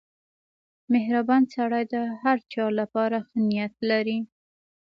•مهربان 0.93 1.43
سړی 1.55 1.83
د 1.93 1.95
هر 2.21 2.37
چا 2.53 2.65
لپاره 2.79 3.17
ښه 3.27 3.37
نیت 3.49 3.73
لري. 3.89 4.19